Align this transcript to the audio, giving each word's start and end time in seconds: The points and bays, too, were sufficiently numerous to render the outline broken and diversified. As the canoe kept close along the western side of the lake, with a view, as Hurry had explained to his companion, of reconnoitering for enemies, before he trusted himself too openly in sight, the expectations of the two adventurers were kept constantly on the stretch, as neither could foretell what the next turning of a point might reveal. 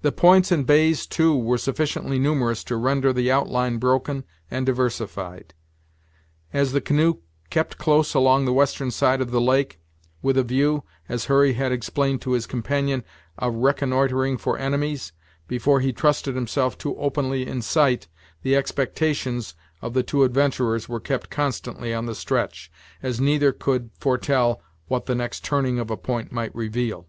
The 0.00 0.12
points 0.12 0.50
and 0.50 0.66
bays, 0.66 1.06
too, 1.06 1.36
were 1.36 1.58
sufficiently 1.58 2.18
numerous 2.18 2.64
to 2.64 2.76
render 2.78 3.12
the 3.12 3.30
outline 3.30 3.76
broken 3.76 4.24
and 4.50 4.64
diversified. 4.64 5.52
As 6.54 6.72
the 6.72 6.80
canoe 6.80 7.18
kept 7.50 7.76
close 7.76 8.14
along 8.14 8.46
the 8.46 8.52
western 8.54 8.90
side 8.90 9.20
of 9.20 9.32
the 9.32 9.40
lake, 9.42 9.78
with 10.22 10.38
a 10.38 10.42
view, 10.42 10.84
as 11.06 11.26
Hurry 11.26 11.52
had 11.52 11.70
explained 11.70 12.22
to 12.22 12.30
his 12.32 12.46
companion, 12.46 13.04
of 13.36 13.56
reconnoitering 13.56 14.38
for 14.38 14.56
enemies, 14.56 15.12
before 15.46 15.80
he 15.80 15.92
trusted 15.92 16.34
himself 16.34 16.78
too 16.78 16.96
openly 16.96 17.46
in 17.46 17.60
sight, 17.60 18.08
the 18.40 18.56
expectations 18.56 19.54
of 19.82 19.92
the 19.92 20.02
two 20.02 20.24
adventurers 20.24 20.88
were 20.88 20.98
kept 20.98 21.28
constantly 21.28 21.92
on 21.92 22.06
the 22.06 22.14
stretch, 22.14 22.72
as 23.02 23.20
neither 23.20 23.52
could 23.52 23.90
foretell 24.00 24.62
what 24.88 25.04
the 25.04 25.14
next 25.14 25.44
turning 25.44 25.78
of 25.78 25.90
a 25.90 25.96
point 25.98 26.32
might 26.32 26.54
reveal. 26.54 27.06